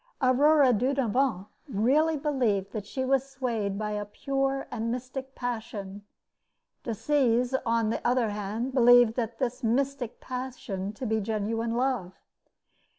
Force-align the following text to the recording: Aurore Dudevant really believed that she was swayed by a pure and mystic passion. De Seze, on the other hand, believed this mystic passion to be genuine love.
Aurore 0.19 0.73
Dudevant 0.73 1.45
really 1.69 2.17
believed 2.17 2.71
that 2.71 2.87
she 2.87 3.05
was 3.05 3.29
swayed 3.29 3.77
by 3.77 3.91
a 3.91 4.03
pure 4.03 4.65
and 4.71 4.91
mystic 4.91 5.35
passion. 5.35 6.01
De 6.83 6.93
Seze, 6.95 7.53
on 7.67 7.91
the 7.91 8.01
other 8.03 8.31
hand, 8.31 8.73
believed 8.73 9.13
this 9.13 9.63
mystic 9.63 10.19
passion 10.19 10.91
to 10.91 11.05
be 11.05 11.21
genuine 11.21 11.75
love. 11.75 12.13